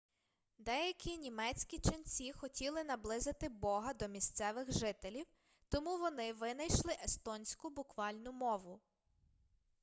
деякі 0.57 1.17
німецькі 1.17 1.79
ченці 1.79 2.31
хотіли 2.31 2.83
наблизити 2.83 3.49
бога 3.49 3.93
до 3.93 4.07
місцевих 4.07 4.71
жителів 4.71 5.25
тому 5.69 5.97
вони 5.97 6.33
винайшли 6.33 6.93
естонську 7.03 7.69
буквальну 7.69 8.31
мову 8.31 8.81